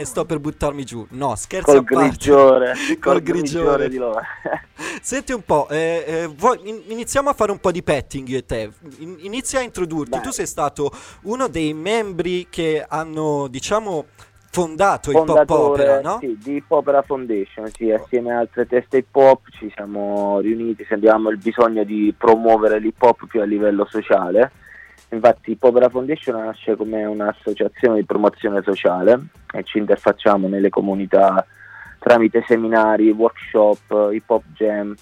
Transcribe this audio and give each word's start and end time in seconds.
e 0.00 0.04
sto 0.04 0.24
per 0.24 0.38
buttarmi 0.40 0.84
giù. 0.84 1.06
No, 1.10 1.34
scherzo 1.36 1.66
col 1.72 1.76
a 1.78 1.82
parte. 1.82 2.06
grigiore, 2.08 2.74
Col 2.98 3.12
col 3.12 3.20
grigiore. 3.22 3.88
grigiore 3.88 3.88
di 3.88 3.96
loro. 3.96 4.20
Senti 5.02 5.32
un 5.32 5.42
po', 5.44 5.68
eh, 5.68 6.04
eh, 6.06 6.26
vuoi- 6.26 6.60
in- 6.64 6.82
iniziamo 6.86 7.28
a 7.28 7.32
fare 7.34 7.50
un 7.52 7.58
po' 7.58 7.70
di 7.70 7.82
petting 7.82 8.26
io 8.28 8.38
e 8.38 8.46
te. 8.46 8.70
In- 8.98 9.16
inizia 9.20 9.60
a 9.60 9.62
introdurti. 9.62 10.10
Dai. 10.10 10.22
Tu 10.22 10.30
sei 10.30 10.46
stato 10.46 10.90
uno 11.22 11.48
dei 11.48 11.74
membri 11.74 12.46
che 12.50 12.84
hanno, 12.88 13.46
diciamo, 13.48 14.06
fondato 14.52 15.10
il 15.10 15.22
pop 15.22 15.48
opera, 15.50 16.00
no? 16.00 16.18
sì, 16.20 16.36
di 16.42 16.56
Hip 16.56 16.70
Opera 16.72 17.02
Foundation, 17.02 17.70
sì, 17.72 17.90
assieme 17.92 18.32
a 18.34 18.38
altre 18.38 18.66
teste 18.66 18.96
hip 18.96 19.14
hop 19.14 19.42
ci 19.56 19.70
siamo 19.72 20.40
riuniti, 20.40 20.84
sentiamo 20.88 21.30
il 21.30 21.36
bisogno 21.38 21.84
di 21.84 22.12
promuovere 22.18 22.80
l'hip 22.80 23.00
hop 23.00 23.26
più 23.28 23.40
a 23.40 23.44
livello 23.44 23.86
sociale. 23.88 24.50
Infatti 25.10 25.52
Hip 25.52 25.62
Opera 25.62 25.88
Foundation 25.88 26.36
nasce 26.36 26.76
come 26.76 27.04
un'associazione 27.04 27.96
di 27.96 28.04
promozione 28.04 28.62
sociale 28.62 29.18
e 29.52 29.64
ci 29.64 29.78
interfacciamo 29.78 30.46
nelle 30.46 30.68
comunità 30.68 31.44
tramite 31.98 32.44
seminari, 32.46 33.10
workshop, 33.10 34.10
hip 34.12 34.30
hop 34.30 34.44
jam. 34.54 34.94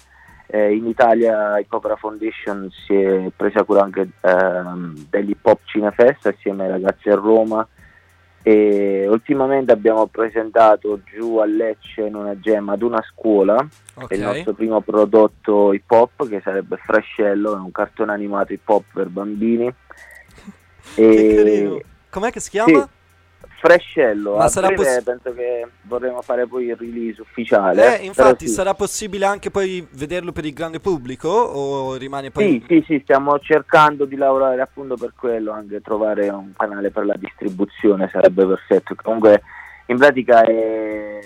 Eh, 0.51 0.73
in 0.75 0.87
Italia 0.87 1.59
Hip 1.59 1.95
Foundation 1.97 2.69
si 2.71 2.95
è 2.95 3.29
presa 3.35 3.63
cura 3.63 3.83
anche 3.83 4.09
ehm, 4.21 5.05
dell'Hip 5.09 5.45
Hop 5.45 5.59
Cinefest 5.65 6.25
assieme 6.25 6.63
ai 6.63 6.71
ragazzi 6.71 7.09
a 7.09 7.15
Roma 7.15 7.67
e 8.41 9.05
ultimamente 9.07 9.71
abbiamo 9.71 10.07
presentato 10.07 11.01
giù 11.03 11.37
a 11.37 11.45
Lecce 11.45 12.01
in 12.01 12.15
una 12.15 12.39
gem 12.39 12.69
ad 12.69 12.81
una 12.81 13.03
scuola 13.11 13.67
Ok. 13.95 14.11
il 14.11 14.21
nostro 14.21 14.53
primo 14.53 14.79
prodotto 14.79 15.73
hip 15.73 15.91
hop 15.91 16.27
che 16.29 16.39
sarebbe 16.41 16.77
Frescello, 16.77 17.55
è 17.55 17.59
un 17.59 17.71
cartone 17.71 18.13
animato 18.13 18.53
hip 18.53 18.67
hop 18.67 18.85
per 18.93 19.07
bambini. 19.07 19.73
Carino. 20.95 21.79
Com'è 22.09 22.31
che 22.31 22.39
si 22.39 22.49
chiama? 22.49 22.81
Sì, 22.81 22.87
Frescello, 23.59 24.37
Ma 24.37 24.47
sarà 24.47 24.67
breve 24.67 24.83
possi- 24.83 25.03
penso 25.03 25.33
che 25.33 25.67
vorremmo 25.81 26.21
fare 26.21 26.47
poi 26.47 26.67
il 26.67 26.75
release 26.77 27.21
ufficiale. 27.21 27.99
Eh, 27.99 28.05
infatti, 28.05 28.47
sì. 28.47 28.53
sarà 28.53 28.73
possibile 28.73 29.25
anche 29.25 29.51
poi 29.51 29.85
vederlo 29.91 30.31
per 30.31 30.45
il 30.45 30.53
grande 30.53 30.79
pubblico 30.79 31.27
o 31.27 31.95
rimane 31.95 32.31
poi... 32.31 32.63
Sì, 32.65 32.65
sì, 32.67 32.83
sì, 32.87 32.99
stiamo 33.03 33.37
cercando 33.39 34.05
di 34.05 34.15
lavorare 34.15 34.61
appunto 34.61 34.95
per 34.95 35.13
quello, 35.15 35.51
anche 35.51 35.81
trovare 35.81 36.29
un 36.29 36.53
canale 36.55 36.89
per 36.89 37.05
la 37.05 37.15
distribuzione 37.17 38.09
sarebbe 38.11 38.45
perfetto. 38.45 38.95
Comunque 38.95 39.41
in 39.87 39.97
pratica 39.97 40.43
è, 40.43 41.19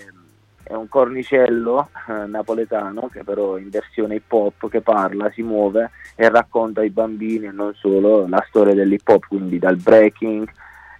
è 0.64 0.74
un 0.74 0.88
cornicello 0.88 1.88
eh, 2.08 2.26
napoletano 2.26 3.08
che 3.12 3.22
però 3.22 3.58
in 3.58 3.70
versione 3.70 4.16
hip 4.16 4.32
hop 4.32 4.68
che 4.68 4.80
parla, 4.80 5.30
si 5.32 5.42
muove 5.42 5.90
e 6.16 6.28
racconta 6.28 6.80
ai 6.80 6.90
bambini 6.90 7.46
e 7.46 7.52
non 7.52 7.74
solo 7.74 8.26
la 8.26 8.44
storia 8.48 8.74
dell'hip 8.74 9.06
hop, 9.06 9.26
quindi 9.28 9.58
dal 9.58 9.76
breaking, 9.76 10.48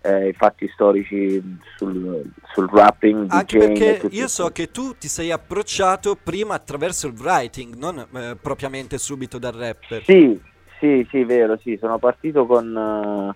eh, 0.05 0.29
i 0.29 0.33
fatti 0.35 0.69
storici 0.69 1.43
sul, 1.77 2.31
sul 2.53 2.69
rapping, 2.71 3.27
Anche 3.31 3.59
DJing 3.59 3.77
e 3.77 3.99
perché 4.01 4.15
io 4.15 4.29
so 4.29 4.51
che 4.51 4.71
tu 4.71 4.95
ti 4.99 5.09
sei 5.09 5.31
approcciato 5.31 6.17
prima 6.23 6.55
attraverso 6.55 7.07
il 7.07 7.15
writing, 7.19 7.75
non 7.75 8.07
eh, 8.13 8.37
propriamente 8.41 8.99
subito 8.99 9.39
dal 9.39 9.55
rapper. 9.55 10.05
Sì, 10.05 10.39
sì, 10.79 11.07
sì, 11.11 11.25
vero, 11.25 11.59
sì, 11.63 11.79
sono 11.81 11.99
partito 11.99 12.45
con 12.45 13.35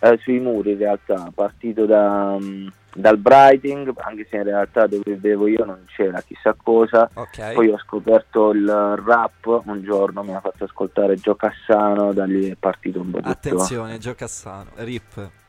eh, 0.00 0.08
eh, 0.08 0.18
sui 0.22 0.40
muri 0.40 0.72
in 0.72 0.78
realtà, 0.78 1.30
partito 1.34 1.84
da, 1.84 2.38
mm, 2.40 2.66
dal 2.94 3.20
writing, 3.22 3.92
anche 3.96 4.26
se 4.30 4.36
in 4.36 4.44
realtà 4.44 4.86
dove 4.86 5.02
vivevo 5.04 5.46
io 5.46 5.66
non 5.66 5.84
c'era 5.86 6.22
chissà 6.22 6.54
cosa. 6.54 7.10
Ok. 7.12 7.52
Poi 7.52 7.68
ho 7.68 7.78
scoperto 7.78 8.52
il 8.52 8.66
rap 9.04 9.62
un 9.64 9.82
giorno, 9.82 10.22
mi 10.22 10.34
ha 10.34 10.40
fatto 10.40 10.64
ascoltare 10.64 11.16
Gio 11.16 11.34
Cassano, 11.34 12.14
da 12.14 12.24
lì 12.24 12.48
è 12.48 12.54
partito 12.54 13.00
un 13.00 13.10
po' 13.10 13.18
tutto. 13.18 13.28
Attenzione, 13.28 13.98
Gio 13.98 14.14
Cassano, 14.14 14.70
rip. 14.76 15.44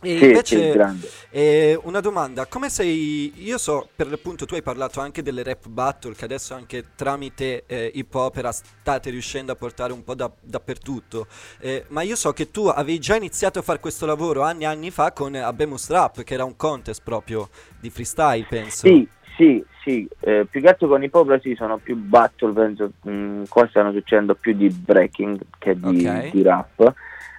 E 0.00 0.16
Sì, 0.16 0.24
invece 0.26 0.72
sì, 1.00 1.08
eh, 1.30 1.80
una 1.82 1.98
domanda, 1.98 2.46
come 2.46 2.68
sei, 2.68 3.32
io 3.42 3.58
so 3.58 3.88
per 3.96 4.08
l'appunto 4.08 4.46
tu 4.46 4.54
hai 4.54 4.62
parlato 4.62 5.00
anche 5.00 5.22
delle 5.22 5.42
rap 5.42 5.66
battle 5.66 6.14
che 6.14 6.24
adesso 6.24 6.54
anche 6.54 6.84
tramite 6.94 7.64
eh, 7.66 7.90
hip 7.92 8.14
opera 8.14 8.52
state 8.52 9.10
riuscendo 9.10 9.50
a 9.50 9.54
portare 9.56 9.92
un 9.92 10.04
po' 10.04 10.14
da- 10.14 10.30
dappertutto, 10.40 11.26
Eh, 11.58 11.84
ma 11.88 12.02
io 12.02 12.14
so 12.14 12.32
che 12.32 12.52
tu 12.52 12.66
avevi 12.66 13.00
già 13.00 13.16
iniziato 13.16 13.58
a 13.58 13.62
fare 13.62 13.80
questo 13.80 14.06
lavoro 14.06 14.42
anni 14.42 14.62
e 14.62 14.66
anni 14.66 14.92
fa 14.92 15.10
con 15.10 15.34
Abemus 15.34 15.90
Rap, 15.90 16.22
che 16.22 16.34
era 16.34 16.44
un 16.44 16.54
contest 16.56 17.02
proprio 17.02 17.48
di 17.80 17.90
freestyle 17.90 18.46
penso. 18.48 18.86
Sì, 18.86 19.08
sì, 19.36 19.64
sì, 19.82 20.08
eh, 20.20 20.46
più 20.48 20.60
che 20.60 20.68
altro 20.68 20.86
con 20.86 21.02
i 21.02 21.10
Popra 21.10 21.40
sì, 21.40 21.54
sono 21.56 21.78
più 21.78 21.96
battle, 21.96 22.52
penso, 22.52 22.92
mh, 23.02 23.44
qua 23.48 23.66
stanno 23.68 23.90
succedendo 23.92 24.36
più 24.36 24.52
di 24.52 24.68
breaking 24.68 25.40
che 25.58 25.74
di, 25.76 26.06
Ok. 26.06 26.30
di 26.30 26.42
rap. 26.42 26.94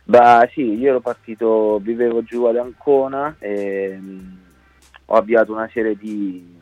Ma 0.09 0.47
sì, 0.51 0.73
io 0.73 0.89
ero 0.89 1.01
partito, 1.01 1.77
vivevo 1.81 2.23
giù 2.23 2.45
ad 2.45 2.57
Ancona 2.57 3.35
e 3.37 3.95
mh, 3.95 4.37
ho 5.05 5.15
avviato 5.15 5.51
una 5.53 5.69
serie 5.71 5.95
di 5.95 6.57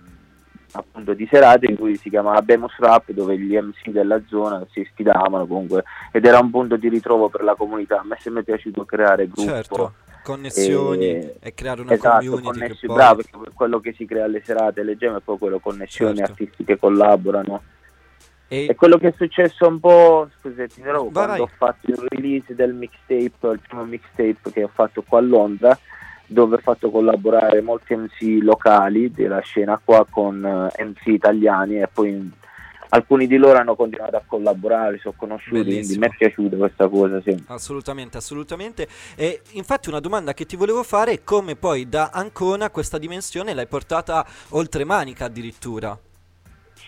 appunto 0.72 1.14
di 1.14 1.26
serate 1.32 1.66
in 1.66 1.78
cui 1.78 1.96
si 1.96 2.10
chiamava 2.10 2.42
Bemus 2.42 2.78
Rap 2.78 3.12
dove 3.12 3.40
gli 3.40 3.56
MC 3.56 3.90
della 3.90 4.22
zona 4.28 4.66
si 4.72 4.86
sfidavano 4.92 5.48
comunque 5.48 5.86
ed 6.12 6.26
era 6.26 6.40
un 6.40 6.52
punto 6.52 6.76
di 6.76 6.90
ritrovo 6.90 7.30
per 7.30 7.42
la 7.42 7.56
comunità 7.56 8.00
a 8.00 8.04
me 8.04 8.16
è 8.16 8.20
sempre 8.20 8.44
piaciuto 8.44 8.84
creare 8.84 9.28
gruppo 9.28 9.50
Certo, 9.50 9.94
connessioni 10.24 11.06
e- 11.06 11.36
e, 11.40 11.54
creare 11.54 11.82
una 11.82 11.94
esatto, 11.94 12.26
community 12.26 12.52
che 12.52 12.60
connessi, 12.60 12.86
poi... 12.86 12.96
bravo, 12.96 13.16
perché 13.16 13.52
quello 13.54 13.80
che 13.80 13.94
si 13.94 14.06
crea 14.06 14.26
alle 14.26 14.42
serate, 14.44 14.84
le 14.84 14.98
gemme, 14.98 15.18
è 15.18 15.22
poi 15.22 15.38
quello 15.38 15.60
connessioni, 15.60 16.18
Certo. 16.18 16.32
artisti 16.34 16.64
che 16.66 16.78
collaborano. 16.78 17.62
E- 18.50 18.68
E 18.70 18.76
quello 18.76 18.98
che 18.98 19.10
è 19.10 19.14
successo 19.16 19.68
un 19.68 19.80
po', 19.80 20.30
scusate, 20.40 20.70
interrompo, 20.78 21.12
Vai, 21.12 21.26
quando 21.26 21.32
vai. 21.32 21.42
ho 21.42 21.50
fatto 21.58 21.92
il 21.92 21.98
release 22.10 22.56
del 22.56 22.74
mixtape, 22.74 23.48
il 23.54 23.60
primo 23.68 23.84
mixtape 23.84 24.52
che 24.52 24.64
ho 24.64 24.72
fatto 24.74 25.04
qua 25.06 25.20
a 25.20 25.22
Londra, 25.22 25.78
dove 26.26 26.56
ho 26.56 26.60
fatto 26.60 26.90
collaborare 26.90 27.62
molti 27.62 27.96
MC 27.96 28.40
locali 28.42 29.12
della 29.12 29.40
scena 29.42 29.80
qua 29.84 30.06
con 30.10 30.44
eh, 30.76 30.84
MC 30.84 31.08
italiani 31.08 31.82
e 31.82 31.88
poi 31.92 32.32
alcuni 32.90 33.28
di 33.28 33.36
loro 33.36 33.60
hanno 33.60 33.76
continuato 33.76 34.16
a 34.16 34.24
collaborare, 34.26 34.98
sono 35.00 35.14
conosciuti, 35.18 35.50
quindi 35.62 35.72
Bellissimo. 35.74 36.00
mi 36.00 36.08
è 36.08 36.16
piaciuta 36.18 36.56
questa 36.56 36.88
cosa, 36.88 37.22
sì. 37.22 37.44
Assolutamente, 37.48 38.16
assolutamente. 38.18 38.88
E 39.16 39.42
infatti 39.52 39.90
una 39.90 40.00
domanda 40.00 40.34
che 40.34 40.46
ti 40.46 40.56
volevo 40.56 40.84
fare 40.84 41.12
è 41.12 41.24
come 41.24 41.56
poi 41.58 41.90
da 41.90 42.12
Ancona 42.14 42.70
questa 42.70 42.98
dimensione 42.98 43.54
l'hai 43.54 43.68
portata 43.68 44.26
oltre 44.50 44.86
Manica 44.86 45.26
addirittura. 45.26 45.98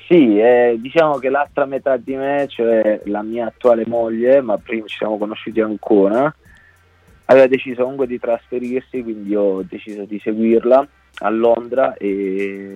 Sì, 0.10 0.40
eh, 0.40 0.76
diciamo 0.80 1.20
che 1.20 1.30
l'altra 1.30 1.66
metà 1.66 1.96
di 1.98 2.16
me, 2.16 2.48
cioè 2.48 3.00
la 3.06 3.22
mia 3.22 3.46
attuale 3.46 3.86
moglie, 3.86 4.42
ma 4.42 4.58
prima 4.58 4.88
ci 4.88 4.98
siamo 4.98 5.20
conosciuti 5.20 5.62
ancora, 5.62 6.36
aveva 7.26 7.46
deciso 7.46 7.84
comunque 7.84 8.08
di 8.08 8.18
trasferirsi, 8.18 9.04
quindi 9.04 9.36
ho 9.36 9.62
deciso 9.62 10.06
di 10.06 10.20
seguirla 10.20 10.88
a 11.20 11.30
Londra 11.30 11.94
e, 11.94 12.74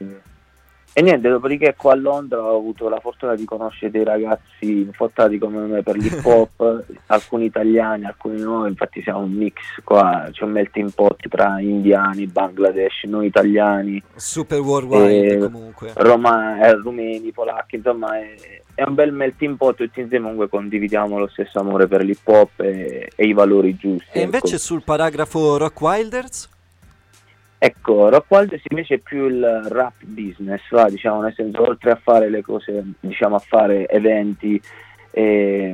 e 0.95 1.01
niente, 1.01 1.27
dopodiché 1.27 1.73
qua 1.75 1.93
a 1.93 1.95
Londra 1.95 2.39
ho 2.39 2.55
avuto 2.55 2.87
la 2.87 2.99
fortuna 2.99 3.33
di 3.35 3.45
conoscere 3.45 3.89
dei 3.89 4.03
ragazzi 4.03 4.81
infottati 4.81 5.39
come 5.39 5.61
me 5.65 5.81
per 5.81 5.97
l'hip 5.97 6.21
hop, 6.23 6.83
alcuni 7.07 7.45
italiani, 7.45 8.05
alcuni 8.05 8.39
no, 8.39 8.67
infatti 8.67 9.01
siamo 9.01 9.21
un 9.21 9.31
mix 9.31 9.55
qua, 9.83 10.27
c'è 10.31 10.43
un 10.43 10.51
melting 10.51 10.91
pot 10.93 11.27
tra 11.27 11.59
indiani, 11.59 12.27
Bangladesh, 12.27 13.05
noi 13.05 13.25
italiani, 13.25 14.01
Super 14.15 14.59
worldwide 14.59 15.33
Eh, 15.33 15.37
comunque. 15.39 15.93
Roma, 15.95 16.63
eh, 16.63 16.73
rumeni, 16.75 17.31
polacchi, 17.31 17.77
insomma 17.77 18.19
è, 18.19 18.35
è 18.75 18.83
un 18.83 18.93
bel 18.93 19.11
melting 19.11 19.57
pot, 19.57 19.75
tutti 19.75 19.99
insieme 19.99 20.25
comunque 20.25 20.49
condividiamo 20.49 21.17
lo 21.17 21.27
stesso 21.27 21.59
amore 21.59 21.87
per 21.87 22.03
l'hip 22.03 22.27
hop 22.27 22.59
e, 22.59 23.09
e 23.15 23.25
i 23.25 23.33
valori 23.33 23.75
giusti. 23.75 24.19
E 24.19 24.21
invece 24.21 24.55
ecco. 24.55 24.63
sul 24.63 24.83
paragrafo 24.83 25.57
Rock 25.57 25.81
Wilders? 25.81 26.49
Ecco, 27.65 28.09
Rockwald 28.09 28.59
invece 28.67 28.95
è 28.95 28.97
più 28.97 29.25
il 29.25 29.41
rap 29.69 29.93
business, 30.03 30.59
va, 30.69 30.89
diciamo, 30.89 31.21
nel 31.21 31.33
senso, 31.33 31.61
oltre 31.61 31.91
a 31.91 31.95
fare 31.95 32.29
le 32.29 32.41
cose, 32.41 32.83
diciamo, 32.99 33.35
a 33.35 33.39
fare 33.39 33.87
eventi 33.87 34.61
e 35.11 35.73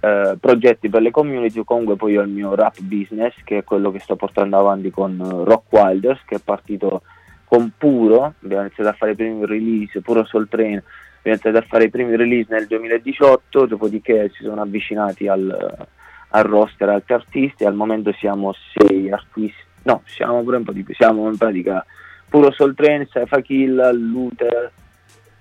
eh, 0.00 0.36
progetti 0.40 0.88
per 0.88 1.02
le 1.02 1.12
community, 1.12 1.62
comunque 1.62 1.94
poi 1.94 2.16
ho 2.16 2.22
il 2.22 2.28
mio 2.28 2.56
rap 2.56 2.80
business, 2.80 3.34
che 3.44 3.58
è 3.58 3.62
quello 3.62 3.92
che 3.92 4.00
sto 4.00 4.16
portando 4.16 4.58
avanti 4.58 4.90
con 4.90 5.44
Rock 5.44 5.72
Wilders, 5.72 6.24
che 6.26 6.34
è 6.34 6.40
partito 6.42 7.02
con 7.44 7.70
Puro, 7.78 8.34
abbiamo 8.42 8.62
iniziato 8.62 8.90
a 8.90 8.94
fare 8.94 9.12
i 9.12 9.14
primi 9.14 9.46
release, 9.46 10.00
Puro 10.00 10.24
Soul 10.24 10.48
Train, 10.48 10.82
abbiamo 11.18 11.38
iniziato 11.38 11.58
a 11.58 11.68
fare 11.68 11.84
i 11.84 11.90
primi 11.90 12.16
release 12.16 12.52
nel 12.52 12.66
2018, 12.66 13.66
dopodiché 13.66 14.28
si 14.34 14.42
sono 14.42 14.62
avvicinati 14.62 15.28
al, 15.28 15.86
al 16.30 16.42
roster 16.42 16.88
altri 16.88 17.14
artisti, 17.14 17.64
al 17.64 17.76
momento 17.76 18.10
siamo 18.14 18.52
sei 18.72 19.12
artisti, 19.12 19.72
no, 19.84 20.02
siamo 20.06 20.42
pure 20.42 20.58
un 20.58 20.64
po' 20.64 20.72
di 20.72 20.82
più, 20.82 20.94
siamo 20.94 21.28
in 21.28 21.36
pratica 21.38 21.84
Puro 22.28 22.50
Soul 22.52 22.74
Train, 22.74 23.06
Saifa 23.10 23.40
Kill, 23.40 23.90
Luther, 23.92 24.70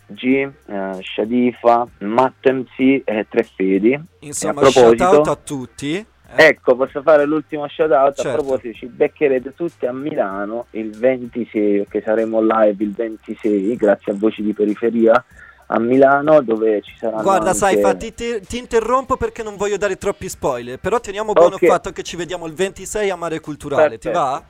G, 0.07 0.25
eh, 0.67 0.91
Shadifa, 1.01 1.87
Matt 1.99 2.47
MC 2.49 3.01
e 3.03 3.25
Tre 3.27 3.43
Fedi. 3.43 3.99
Insomma, 4.19 4.61
E 4.61 4.65
a 4.67 4.69
proposito- 4.71 5.21
a 5.31 5.35
tutti. 5.35 5.95
Eh, 6.35 6.45
Ecco, 6.45 6.75
posso 6.75 7.01
fare 7.01 7.25
l'ultimo 7.25 7.67
shout 7.67 7.91
out? 7.91 8.15
Certo. 8.15 8.29
A 8.29 8.33
proposito, 8.33 8.73
ci 8.77 8.85
beccherete 8.87 9.53
tutti 9.55 9.85
a 9.85 9.93
Milano 9.93 10.65
il 10.71 10.89
26, 10.91 11.77
perché 11.79 12.01
saremo 12.01 12.41
live 12.41 12.83
il 12.83 12.91
26, 12.91 13.75
grazie 13.75 14.11
a 14.11 14.15
Voci 14.15 14.41
di 14.43 14.53
Periferia, 14.53 15.23
a 15.67 15.79
Milano, 15.79 16.41
dove 16.41 16.81
ci 16.81 16.95
saranno 16.97 17.21
Guarda, 17.21 17.47
anche... 17.47 17.57
Saifa, 17.59 17.95
ti, 17.95 18.13
ti- 18.13 18.39
ti 18.41 18.57
interrompo 18.57 19.17
perché 19.17 19.43
non 19.43 19.55
voglio 19.55 19.77
dare 19.77 19.97
troppi 19.97 20.29
spoiler, 20.29 20.79
però 20.79 20.99
teniamo 20.99 21.33
buono 21.33 21.55
il 21.55 21.67
fatto 21.67 21.91
che 21.91 22.03
ci 22.03 22.15
vediamo 22.15 22.45
il 22.47 22.53
26 22.53 23.09
a 23.09 23.15
Mare 23.15 23.39
Culturale, 23.39 23.97
ti 23.97 24.09
Perfetto. 24.09 24.19
va? 24.19 24.43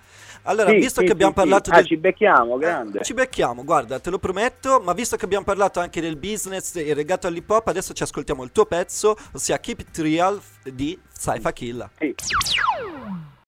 Allora, 0.45 0.69
Sì, 0.71 0.75
visto 0.75 0.99
sì, 0.99 1.05
che 1.05 1.13
abbiamo 1.13 1.31
sì, 1.31 1.37
parlato 1.39 1.63
sì. 1.65 1.71
Ah, 1.71 1.75
del... 1.75 1.85
ci 1.85 1.97
becchiamo, 1.97 2.57
grande. 2.57 2.99
Eh, 2.99 3.03
Ci 3.03 3.13
becchiamo, 3.13 3.63
guarda, 3.63 3.99
te 3.99 4.09
lo 4.09 4.19
prometto, 4.19 4.81
ma 4.83 4.91
visto 4.93 5.15
che 5.15 5.23
abbiamo 5.23 5.45
parlato 5.45 5.79
anche 5.79 6.01
del 6.01 6.17
business 6.17 6.75
e 6.75 6.93
legato 6.93 7.27
all'hip 7.27 7.49
hop, 7.49 7.67
adesso 7.67 7.93
ci 7.93 8.03
ascoltiamo 8.03 8.43
il 8.43 8.51
tuo 8.51 8.65
pezzo, 8.65 9.15
ossia 9.31 9.57
Keep 9.59 9.79
It 9.79 9.97
Real 9.99 10.41
di 10.63 10.99
Saifa 11.09 11.53
Killa. 11.53 11.89
Sì. 11.97 12.13